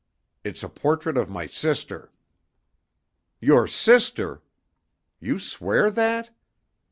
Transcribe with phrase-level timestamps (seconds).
[0.43, 2.11] It's a portrait of my sister."
[3.39, 4.41] "Your sister!
[5.19, 6.31] You swear that?"